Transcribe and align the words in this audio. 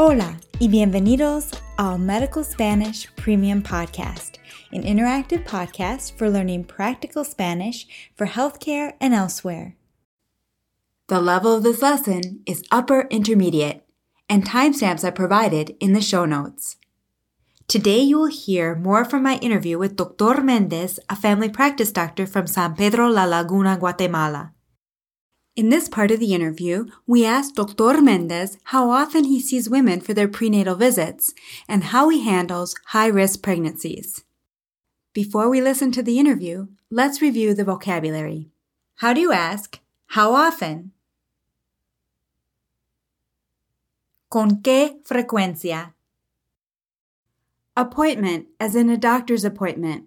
Hola 0.00 0.38
y 0.60 0.68
bienvenidos 0.68 1.50
al 1.76 1.98
Medical 1.98 2.44
Spanish 2.44 3.08
Premium 3.16 3.62
Podcast, 3.62 4.38
an 4.70 4.84
interactive 4.84 5.44
podcast 5.44 6.16
for 6.16 6.30
learning 6.30 6.62
practical 6.62 7.24
Spanish 7.24 7.84
for 8.14 8.28
healthcare 8.28 8.92
and 9.00 9.12
elsewhere. 9.12 9.74
The 11.08 11.20
level 11.20 11.56
of 11.56 11.64
this 11.64 11.82
lesson 11.82 12.42
is 12.46 12.62
upper 12.70 13.08
intermediate, 13.10 13.82
and 14.28 14.44
timestamps 14.44 15.02
are 15.02 15.10
provided 15.10 15.74
in 15.80 15.94
the 15.94 16.00
show 16.00 16.24
notes. 16.24 16.76
Today 17.66 17.98
you 17.98 18.20
will 18.20 18.30
hear 18.30 18.76
more 18.76 19.04
from 19.04 19.24
my 19.24 19.38
interview 19.38 19.78
with 19.78 19.96
Dr. 19.96 20.40
Mendez, 20.44 21.00
a 21.10 21.16
family 21.16 21.48
practice 21.48 21.90
doctor 21.90 22.24
from 22.24 22.46
San 22.46 22.76
Pedro 22.76 23.08
La 23.08 23.24
Laguna, 23.24 23.76
Guatemala. 23.76 24.52
In 25.58 25.70
this 25.70 25.88
part 25.88 26.12
of 26.12 26.20
the 26.20 26.34
interview, 26.34 26.86
we 27.04 27.24
asked 27.24 27.56
Dr. 27.56 28.00
Mendez 28.00 28.58
how 28.70 28.90
often 28.90 29.24
he 29.24 29.40
sees 29.40 29.68
women 29.68 30.00
for 30.00 30.14
their 30.14 30.28
prenatal 30.28 30.76
visits 30.76 31.34
and 31.66 31.82
how 31.82 32.10
he 32.10 32.22
handles 32.22 32.76
high 32.94 33.08
risk 33.08 33.42
pregnancies. 33.42 34.22
Before 35.12 35.48
we 35.48 35.60
listen 35.60 35.90
to 35.90 36.00
the 36.00 36.16
interview, 36.20 36.68
let's 36.92 37.20
review 37.20 37.54
the 37.54 37.64
vocabulary. 37.64 38.50
How 38.98 39.12
do 39.12 39.20
you 39.20 39.32
ask, 39.32 39.80
how 40.06 40.32
often? 40.32 40.92
¿Con 44.30 44.62
qué 44.62 45.04
frecuencia? 45.04 45.92
Appointment, 47.76 48.46
as 48.60 48.76
in 48.76 48.88
a 48.90 48.96
doctor's 48.96 49.44
appointment. 49.44 50.04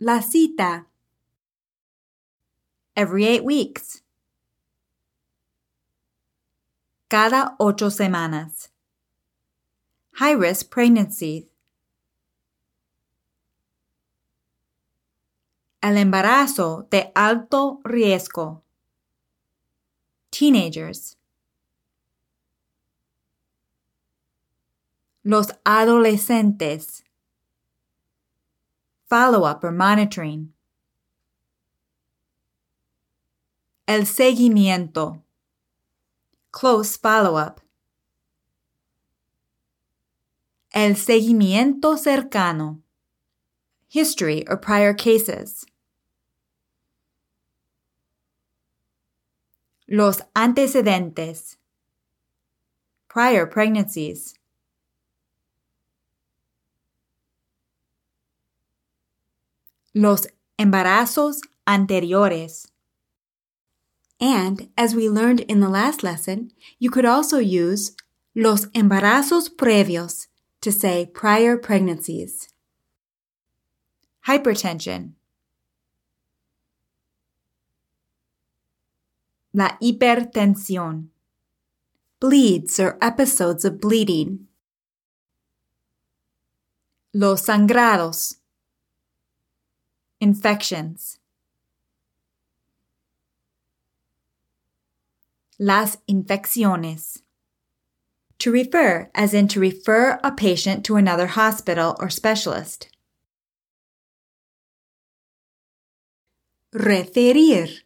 La 0.00 0.20
cita 0.20 0.86
every 2.96 3.24
eight 3.26 3.44
weeks. 3.44 4.02
Cada 7.10 7.54
ocho 7.60 7.90
semanas. 7.90 8.70
High 10.14 10.32
risk 10.32 10.70
pregnancies. 10.70 11.44
El 15.82 15.98
embarazo 15.98 16.88
de 16.88 17.12
alto 17.14 17.80
riesgo. 17.84 18.62
Teenagers. 20.30 21.16
Los 25.22 25.52
adolescentes. 25.66 27.02
Follow 29.08 29.44
up 29.44 29.62
or 29.62 29.72
monitoring. 29.72 30.53
El 33.86 34.06
seguimiento. 34.06 35.22
Close 36.50 36.96
follow-up. 36.96 37.60
El 40.72 40.96
seguimiento 40.96 41.98
cercano. 41.98 42.80
History 43.90 44.46
or 44.48 44.58
prior 44.58 44.94
cases. 44.96 45.66
Los 49.86 50.22
antecedentes. 50.34 51.58
Prior 53.06 53.50
pregnancies. 53.50 54.34
Los 59.92 60.26
embarazos 60.56 61.42
anteriores. 61.66 62.73
And 64.20 64.68
as 64.76 64.94
we 64.94 65.08
learned 65.08 65.40
in 65.40 65.60
the 65.60 65.68
last 65.68 66.02
lesson, 66.02 66.52
you 66.78 66.90
could 66.90 67.04
also 67.04 67.38
use 67.38 67.92
los 68.34 68.66
embarazos 68.66 69.48
previos 69.48 70.26
to 70.60 70.72
say 70.72 71.06
prior 71.06 71.56
pregnancies. 71.56 72.48
Hypertension. 74.26 75.12
La 79.52 79.76
hipertensión. 79.80 81.08
Bleeds 82.20 82.80
or 82.80 82.96
episodes 83.02 83.64
of 83.64 83.80
bleeding. 83.80 84.46
Los 87.12 87.42
sangrados. 87.46 88.36
Infections. 90.20 91.18
Las 95.58 95.98
infecciones. 96.08 97.20
To 98.38 98.50
refer, 98.50 99.10
as 99.14 99.32
in 99.32 99.48
to 99.48 99.60
refer 99.60 100.18
a 100.22 100.32
patient 100.32 100.84
to 100.86 100.96
another 100.96 101.28
hospital 101.28 101.96
or 102.00 102.10
specialist. 102.10 102.88
Referir. 106.74 107.82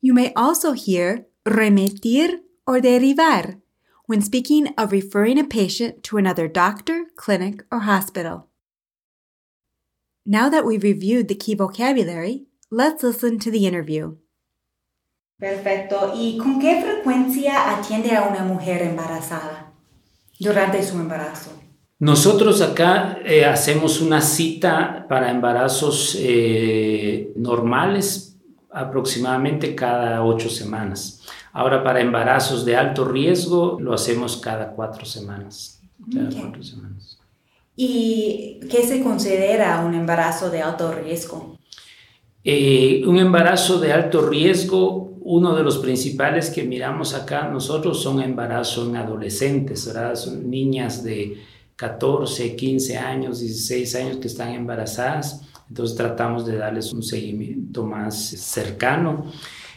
You 0.00 0.12
may 0.12 0.32
also 0.34 0.72
hear 0.72 1.26
remitir 1.46 2.40
or 2.66 2.80
derivar 2.80 3.60
when 4.06 4.20
speaking 4.20 4.74
of 4.76 4.92
referring 4.92 5.38
a 5.38 5.44
patient 5.44 6.02
to 6.04 6.16
another 6.16 6.48
doctor, 6.48 7.06
clinic, 7.16 7.64
or 7.70 7.80
hospital. 7.80 8.48
Now 10.24 10.48
that 10.48 10.64
we've 10.64 10.82
reviewed 10.82 11.28
the 11.28 11.34
key 11.34 11.54
vocabulary, 11.54 12.46
let's 12.70 13.02
listen 13.02 13.38
to 13.40 13.50
the 13.50 13.66
interview. 13.66 14.16
Perfecto. 15.38 16.12
¿Y 16.16 16.38
con 16.38 16.58
qué 16.58 16.80
frecuencia 16.80 17.76
atiende 17.76 18.16
a 18.16 18.28
una 18.28 18.42
mujer 18.42 18.82
embarazada 18.82 19.72
durante 20.38 20.82
su 20.82 20.96
embarazo? 20.96 21.50
Nosotros 21.98 22.60
acá 22.60 23.18
eh, 23.24 23.44
hacemos 23.44 24.00
una 24.00 24.20
cita 24.20 25.06
para 25.08 25.30
embarazos 25.30 26.16
eh, 26.18 27.32
normales 27.36 28.36
aproximadamente 28.70 29.74
cada 29.74 30.22
ocho 30.22 30.50
semanas. 30.50 31.22
Ahora 31.52 31.82
para 31.82 32.00
embarazos 32.00 32.66
de 32.66 32.76
alto 32.76 33.06
riesgo 33.06 33.78
lo 33.80 33.94
hacemos 33.94 34.36
cada 34.36 34.72
cuatro 34.72 35.06
semanas. 35.06 35.80
Cada 36.12 36.28
cuatro 36.38 36.62
semanas. 36.62 37.18
¿Y 37.74 38.60
qué 38.70 38.82
se 38.82 39.02
considera 39.02 39.80
un 39.80 39.94
embarazo 39.94 40.50
de 40.50 40.60
alto 40.60 40.92
riesgo? 40.92 41.58
Eh, 42.44 43.02
un 43.06 43.18
embarazo 43.18 43.78
de 43.78 43.92
alto 43.92 44.28
riesgo 44.28 45.15
uno 45.28 45.56
de 45.56 45.64
los 45.64 45.78
principales 45.78 46.50
que 46.50 46.62
miramos 46.62 47.12
acá 47.12 47.48
nosotros 47.48 48.00
son 48.00 48.22
embarazos 48.22 48.88
en 48.88 48.96
adolescentes, 48.96 49.84
¿verdad? 49.86 50.14
Son 50.14 50.48
niñas 50.48 51.02
de 51.02 51.38
14, 51.74 52.54
15 52.54 52.96
años, 52.96 53.40
16 53.40 53.94
años 53.96 54.16
que 54.18 54.28
están 54.28 54.50
embarazadas. 54.50 55.42
Entonces 55.68 55.96
tratamos 55.96 56.46
de 56.46 56.56
darles 56.56 56.92
un 56.92 57.02
seguimiento 57.02 57.84
más 57.84 58.16
cercano. 58.16 59.26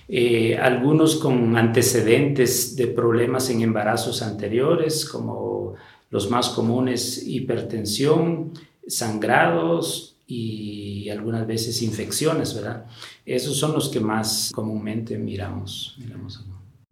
Eh, 0.08 0.56
algunos 0.56 1.16
con 1.16 1.58
antecedentes 1.58 2.76
de 2.76 2.86
problemas 2.86 3.50
en 3.50 3.62
embarazos 3.62 4.22
anteriores, 4.22 5.04
como 5.04 5.74
los 6.12 6.30
más 6.30 6.50
comunes, 6.50 7.26
hipertensión, 7.26 8.54
sangrados, 8.86 10.16
y 10.32 11.10
algunas 11.10 11.48
veces 11.48 11.82
infecciones, 11.82 12.54
¿verdad? 12.54 12.86
Esos 13.26 13.58
son 13.58 13.74
los 13.74 13.90
que 13.90 14.00
más 14.00 14.52
comúnmente 14.54 15.18
miramos. 15.18 15.96
miramos 15.98 16.46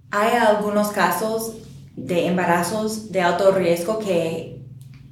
¿Hay 0.10 0.36
algunos 0.36 0.88
casos 0.88 1.54
de 1.96 2.26
embarazos 2.26 3.12
de 3.12 3.22
alto 3.22 3.52
riesgo 3.52 4.00
que 4.00 4.60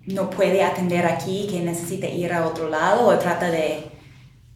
no 0.07 0.31
puede 0.31 0.63
atender 0.63 1.05
aquí, 1.05 1.45
que 1.51 1.61
necesita 1.61 2.07
ir 2.07 2.33
a 2.33 2.47
otro 2.47 2.67
lado 2.67 3.07
o 3.07 3.15
trata 3.19 3.51
de 3.51 3.91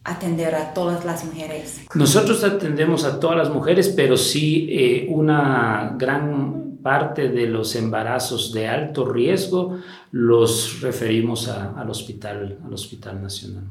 atender 0.02 0.52
a 0.56 0.74
todas 0.74 1.04
las 1.04 1.24
mujeres? 1.24 1.82
Nosotros 1.94 2.42
atendemos 2.42 3.04
a 3.04 3.20
todas 3.20 3.36
las 3.36 3.50
mujeres, 3.50 3.88
pero 3.90 4.16
sí 4.16 4.66
eh, 4.68 5.06
una 5.08 5.94
gran 5.96 6.59
parte 6.82 7.28
de 7.28 7.46
los 7.46 7.74
embarazos 7.76 8.52
de 8.52 8.68
alto 8.68 9.04
riesgo 9.04 9.78
los 10.12 10.80
referimos 10.80 11.48
al, 11.48 11.88
hospital, 11.88 12.58
al 12.64 12.72
Hospital 12.72 13.22
Nacional. 13.22 13.64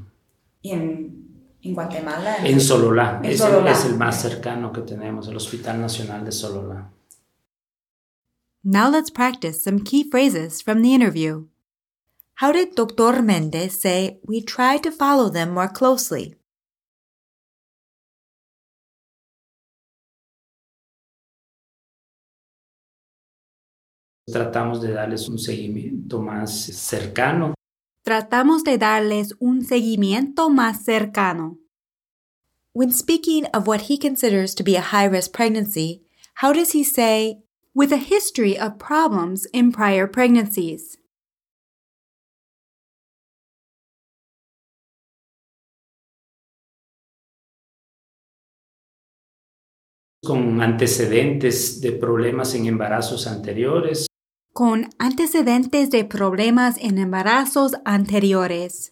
¿Y 0.62 0.72
en, 0.72 1.30
Guatemala? 1.64 2.38
En, 2.46 2.60
Sololá. 2.62 3.22
es, 3.24 3.42
es 3.42 3.86
el 3.86 3.96
más 3.96 4.22
cercano 4.22 4.72
que 4.72 4.82
tenemos, 4.82 5.28
el 5.28 5.36
Hospital 5.36 5.82
Nacional 5.82 6.24
de 6.26 6.32
Sololá. 6.32 6.90
Now 8.64 8.90
let's 8.90 9.10
practice 9.10 9.64
some 9.64 9.80
key 9.84 10.04
phrases 10.04 10.62
from 10.62 10.82
the 10.82 10.94
interview. 10.94 11.46
How 12.36 12.52
did 12.52 12.76
Dr. 12.76 13.22
Mendez 13.22 13.82
say 13.82 14.20
we 14.26 14.42
try 14.42 14.78
to 14.78 14.92
follow 14.92 15.30
them 15.30 15.54
more 15.54 15.68
closely? 15.68 16.36
Tratamos 24.32 24.82
de 24.82 24.92
darles 24.94 25.28
un 25.30 25.38
seguimiento 25.38 26.22
más 26.22 26.52
cercano. 26.52 27.54
Tratamos 28.04 28.64
de 28.64 28.78
darles 28.78 29.36
un 29.40 29.64
seguimiento 29.64 30.50
más 30.50 30.84
cercano. 30.84 31.58
When 32.74 32.92
speaking 32.92 33.46
of 33.54 33.68
what 33.68 33.90
he 33.90 33.98
considers 33.98 34.54
to 34.56 34.64
be 34.64 34.76
a 34.76 34.82
high 34.82 35.08
risk 35.08 35.34
pregnancy, 35.34 36.06
How 36.42 36.54
does 36.54 36.72
he 36.72 36.86
say, 36.86 37.40
with 37.76 37.92
a 37.92 37.98
history 37.98 38.58
of 38.58 38.80
problems 38.80 39.46
in 39.52 39.74
prior 39.74 40.08
pregnancies? 40.08 40.96
con 50.24 50.62
antecedentes 50.62 51.82
de 51.82 51.92
problemas 51.92 52.54
en 52.54 52.68
embarazos 52.68 53.26
anteriores. 53.26 54.09
Con 54.60 54.90
antecedentes 55.00 55.90
de 55.90 56.04
problemas 56.04 56.76
en 56.82 56.98
embarazos 56.98 57.76
anteriores. 57.86 58.92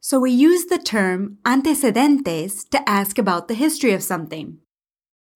So 0.00 0.18
we 0.18 0.30
use 0.30 0.64
the 0.64 0.78
term 0.78 1.36
antecedentes 1.44 2.66
to 2.70 2.78
ask 2.88 3.18
about 3.18 3.46
the 3.46 3.54
history 3.54 3.92
of 3.92 4.02
something. 4.02 4.60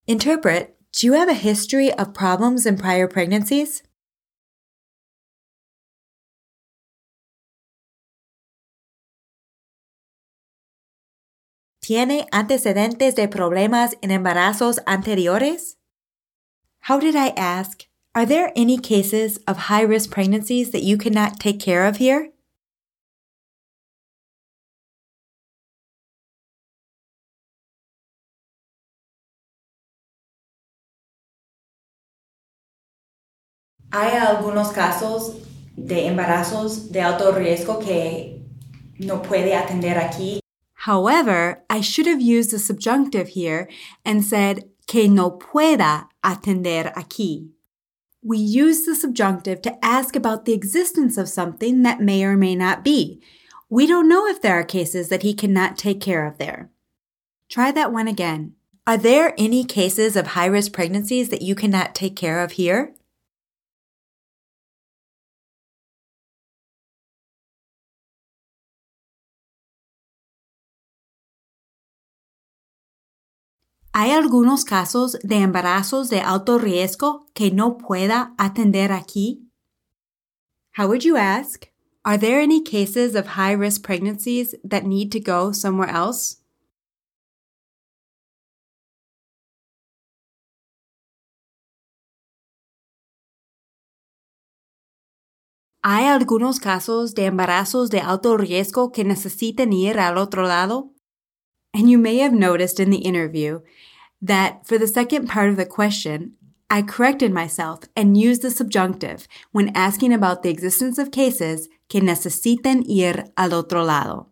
Interpret, 0.06 0.78
do 0.94 1.06
you 1.06 1.12
have 1.12 1.28
a 1.28 1.34
history 1.34 1.92
of 1.92 2.14
problems 2.14 2.64
in 2.64 2.78
prior 2.78 3.06
pregnancies? 3.06 3.82
¿Tiene 11.82 12.26
antecedentes 12.32 13.16
de 13.16 13.28
problemas 13.28 13.92
en 14.00 14.12
embarazos 14.12 14.78
anteriores? 14.86 15.76
How 16.88 16.98
did 16.98 17.14
I 17.14 17.34
ask? 17.36 17.87
Are 18.14 18.26
there 18.26 18.52
any 18.56 18.78
cases 18.78 19.38
of 19.46 19.68
high 19.68 19.82
risk 19.82 20.10
pregnancies 20.10 20.70
that 20.70 20.82
you 20.82 20.98
cannot 20.98 21.38
take 21.38 21.60
care 21.60 21.86
of 21.86 21.98
here? 21.98 22.32
Hay 33.92 34.16
algunos 34.18 34.72
casos 34.72 35.36
de 35.76 36.06
embarazos 36.08 36.90
de 36.90 37.00
alto 37.00 37.32
riesgo 37.32 37.80
que 37.80 38.42
no 38.98 39.22
puede 39.22 39.54
atender 39.54 39.96
aquí 39.96 40.40
However, 40.82 41.64
I 41.68 41.80
should 41.80 42.06
have 42.06 42.20
used 42.20 42.50
the 42.50 42.58
subjunctive 42.58 43.28
here 43.28 43.68
and 44.04 44.24
said 44.24 44.70
que 44.86 45.08
no 45.08 45.32
pueda 45.32 46.08
atender 46.24 46.92
aquí. 46.94 47.50
We 48.22 48.38
use 48.38 48.84
the 48.84 48.94
subjunctive 48.94 49.62
to 49.62 49.84
ask 49.84 50.16
about 50.16 50.44
the 50.44 50.52
existence 50.52 51.16
of 51.16 51.28
something 51.28 51.82
that 51.82 52.00
may 52.00 52.24
or 52.24 52.36
may 52.36 52.56
not 52.56 52.84
be. 52.84 53.22
We 53.70 53.86
don't 53.86 54.08
know 54.08 54.26
if 54.26 54.42
there 54.42 54.54
are 54.54 54.64
cases 54.64 55.08
that 55.08 55.22
he 55.22 55.34
cannot 55.34 55.78
take 55.78 56.00
care 56.00 56.26
of 56.26 56.38
there. 56.38 56.70
Try 57.48 57.70
that 57.72 57.92
one 57.92 58.08
again. 58.08 58.54
Are 58.86 58.96
there 58.96 59.34
any 59.38 59.64
cases 59.64 60.16
of 60.16 60.28
high 60.28 60.46
risk 60.46 60.72
pregnancies 60.72 61.28
that 61.28 61.42
you 61.42 61.54
cannot 61.54 61.94
take 61.94 62.16
care 62.16 62.40
of 62.40 62.52
here? 62.52 62.94
¿Hay 74.00 74.12
algunos 74.12 74.64
casos 74.64 75.18
de 75.24 75.38
embarazos 75.38 76.08
de 76.08 76.20
alto 76.20 76.56
riesgo 76.56 77.26
que 77.34 77.50
no 77.50 77.78
pueda 77.78 78.32
atender 78.38 78.92
aquí? 78.92 79.50
How 80.76 80.86
would 80.86 81.02
you 81.02 81.16
ask? 81.16 81.66
Are 82.04 82.16
there 82.16 82.40
any 82.40 82.62
cases 82.62 83.16
of 83.16 83.36
high 83.36 83.56
risk 83.56 83.82
pregnancies 83.82 84.54
that 84.62 84.84
need 84.84 85.10
to 85.10 85.18
go 85.18 85.52
somewhere 85.52 85.90
else? 85.90 86.36
¿Hay 95.82 96.04
algunos 96.04 96.60
casos 96.60 97.14
de 97.14 97.26
embarazos 97.26 97.90
de 97.90 97.98
alto 97.98 98.36
riesgo 98.36 98.92
que 98.92 99.02
necesiten 99.02 99.72
ir 99.72 99.98
al 99.98 100.18
otro 100.18 100.44
lado? 100.46 100.92
And 101.74 101.90
you 101.90 101.98
may 101.98 102.18
have 102.20 102.32
noticed 102.32 102.78
in 102.78 102.90
the 102.90 102.98
interview 102.98 103.60
that 104.20 104.66
for 104.66 104.78
the 104.78 104.86
second 104.86 105.28
part 105.28 105.48
of 105.48 105.56
the 105.56 105.66
question, 105.66 106.32
I 106.70 106.82
corrected 106.82 107.32
myself 107.32 107.80
and 107.96 108.16
used 108.16 108.42
the 108.42 108.50
subjunctive 108.50 109.26
when 109.52 109.74
asking 109.74 110.12
about 110.12 110.42
the 110.42 110.50
existence 110.50 110.98
of 110.98 111.10
cases 111.10 111.68
que 111.88 112.00
necesiten 112.00 112.84
ir 112.88 113.24
al 113.36 113.54
otro 113.54 113.82
lado. 113.84 114.26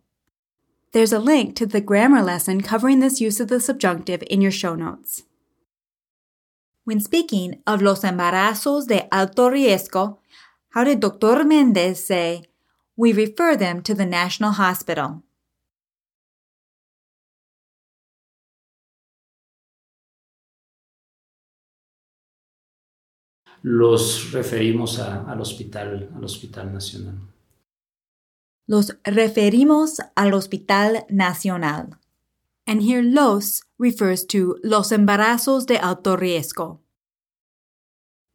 There's 0.93 1.12
a 1.12 1.19
link 1.19 1.56
to 1.56 1.67
the 1.67 1.81
grammar 1.81 2.23
lesson 2.23 2.61
covering 2.61 3.00
this 3.00 3.21
use 3.21 3.41
of 3.41 3.49
the 3.49 3.61
subjunctive 3.61 4.23
in 4.29 4.41
your 4.41 4.50
show 4.50 4.75
notes. 4.75 5.25
When 6.85 7.00
speaking 7.00 7.62
of 7.67 7.82
los 7.82 8.03
embarazos 8.03 8.87
de 8.87 9.12
alto 9.12 9.50
riesgo, 9.50 10.19
how 10.71 10.85
did 10.85 11.00
Dr. 11.00 11.43
Mendez 11.44 12.05
say, 12.05 12.44
we 12.97 13.12
refer 13.12 13.56
them 13.56 13.82
to 13.82 13.94
the 13.94 14.06
National 14.06 14.53
Hospital? 14.53 15.23
Los 23.67 24.31
referimos 24.31 25.01
a, 25.01 25.25
al, 25.29 25.41
hospital, 25.41 26.09
al 26.15 26.25
Hospital 26.25 26.73
Nacional. 26.73 27.19
Los 28.69 28.97
referimos 29.03 30.01
al 30.15 30.35
Hospital 30.35 31.05
Nacional. 31.09 31.99
And 32.65 32.83
here 32.83 33.03
los 33.03 33.65
refers 33.77 34.25
to 34.29 34.57
los 34.63 34.93
embarazos 34.93 35.67
de 35.67 35.79
alto 35.79 36.17
riesgo. 36.17 36.79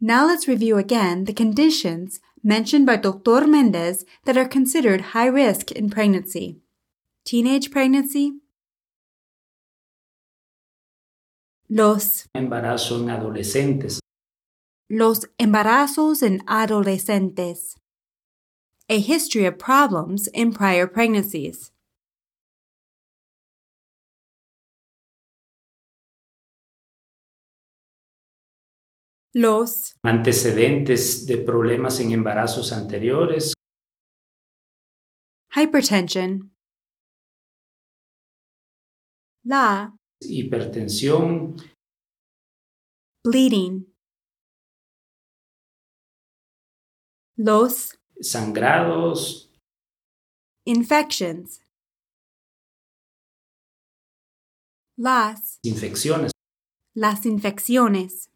Now 0.02 0.28
let's 0.28 0.50
review 0.50 0.78
again 0.78 1.24
the 1.24 1.34
conditions 1.34 2.20
mentioned 2.44 2.86
by 2.86 2.98
Dr. 2.98 3.48
Mendez 3.48 4.04
that 4.26 4.36
are 4.36 4.50
considered 4.50 5.14
high 5.14 5.30
risk 5.30 5.72
in 5.72 5.90
pregnancy. 5.90 6.60
Teenage 7.24 7.72
pregnancy. 7.72 8.42
Los 11.70 12.28
embarazo 12.34 13.00
en 13.00 13.12
adolescentes. 13.12 14.02
Los 14.94 15.26
embarazos 15.38 16.22
en 16.22 16.44
adolescentes. 16.48 17.80
A 18.90 18.96
history 18.96 19.46
of 19.46 19.58
problems 19.58 20.28
in 20.34 20.52
prior 20.52 20.86
pregnancies. 20.86 21.72
Los 29.34 29.96
antecedentes 30.04 31.26
de 31.26 31.38
problemas 31.38 32.02
en 32.02 32.12
embarazos 32.12 32.74
anteriores. 32.74 33.54
Hypertension. 35.56 36.52
La 39.46 39.96
hipertensión. 40.20 41.56
Bleeding. 43.24 43.91
Los 47.44 47.98
sangrados, 48.22 49.50
infections, 50.64 51.62
las 54.96 55.58
infecciones, 55.64 56.32
las 56.94 57.26
infecciones. 57.26 58.30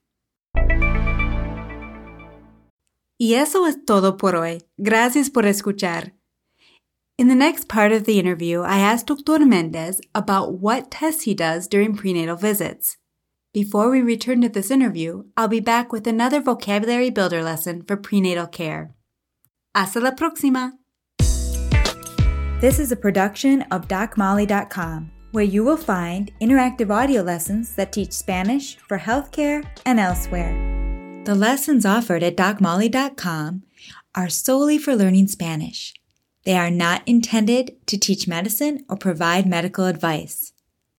Y 3.20 3.36
eso 3.36 3.68
es 3.68 3.86
todo 3.86 4.18
por 4.18 4.36
hoy. 4.36 4.64
Gracias 4.78 5.30
por 5.30 5.46
escuchar. 5.46 6.14
In 7.20 7.28
the 7.28 7.36
next 7.36 7.68
part 7.68 7.92
of 7.92 8.06
the 8.06 8.20
interview, 8.20 8.64
I 8.64 8.80
asked 8.80 9.06
Dr. 9.06 9.46
Mendez 9.46 10.02
about 10.16 10.60
what 10.60 10.90
tests 10.90 11.26
he 11.26 11.36
does 11.36 11.68
during 11.68 11.96
prenatal 11.96 12.36
visits. 12.36 12.98
Before 13.54 13.92
we 13.92 14.02
return 14.02 14.42
to 14.42 14.50
this 14.50 14.72
interview, 14.72 15.26
I'll 15.38 15.48
be 15.48 15.62
back 15.62 15.94
with 15.94 16.08
another 16.08 16.42
vocabulary 16.42 17.12
builder 17.12 17.44
lesson 17.44 17.84
for 17.84 17.96
prenatal 17.96 18.48
care. 18.48 18.95
Hasta 19.76 20.00
la 20.00 20.12
próxima! 20.12 20.72
This 22.62 22.80
is 22.80 22.94
a 22.94 22.96
production 22.96 23.64
of 23.64 23.90
DocMolly.com, 23.90 25.12
where 25.34 25.44
you 25.44 25.66
will 25.66 25.76
find 25.76 26.32
interactive 26.40 26.90
audio 26.90 27.22
lessons 27.22 27.76
that 27.76 27.92
teach 27.92 28.14
Spanish 28.14 28.78
for 28.78 28.98
healthcare 28.98 29.66
and 29.86 30.00
elsewhere. 30.00 30.54
The 31.26 31.36
lessons 31.36 31.86
offered 31.86 32.24
at 32.24 32.38
DocMolly.com 32.38 33.64
are 34.16 34.30
solely 34.30 34.78
for 34.78 34.96
learning 34.96 35.28
Spanish. 35.28 35.94
They 36.46 36.56
are 36.56 36.72
not 36.72 37.02
intended 37.06 37.76
to 37.88 37.98
teach 37.98 38.30
medicine 38.30 38.86
or 38.88 38.96
provide 38.96 39.46
medical 39.46 39.88
advice. 39.88 40.54